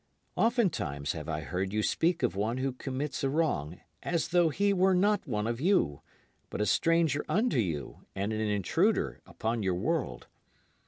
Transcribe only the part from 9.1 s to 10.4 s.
upon your world.